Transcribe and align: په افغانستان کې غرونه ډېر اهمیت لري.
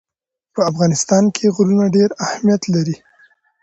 په 0.53 0.61
افغانستان 0.71 1.23
کې 1.35 1.53
غرونه 1.55 1.85
ډېر 1.95 2.09
اهمیت 2.25 2.61
لري. 2.73 2.95